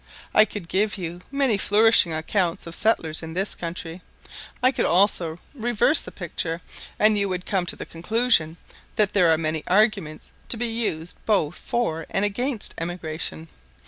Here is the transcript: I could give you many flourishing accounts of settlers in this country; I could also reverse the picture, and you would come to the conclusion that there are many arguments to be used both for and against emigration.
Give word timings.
I 0.33 0.45
could 0.45 0.67
give 0.67 0.97
you 0.97 1.21
many 1.29 1.59
flourishing 1.59 2.11
accounts 2.11 2.65
of 2.65 2.73
settlers 2.73 3.21
in 3.21 3.35
this 3.35 3.53
country; 3.53 4.01
I 4.63 4.71
could 4.71 4.87
also 4.87 5.37
reverse 5.53 6.01
the 6.01 6.11
picture, 6.11 6.61
and 6.97 7.19
you 7.19 7.29
would 7.29 7.45
come 7.45 7.67
to 7.67 7.75
the 7.75 7.85
conclusion 7.85 8.57
that 8.95 9.13
there 9.13 9.29
are 9.29 9.37
many 9.37 9.63
arguments 9.67 10.31
to 10.49 10.57
be 10.57 10.65
used 10.69 11.17
both 11.27 11.55
for 11.55 12.07
and 12.09 12.25
against 12.25 12.73
emigration. 12.79 13.47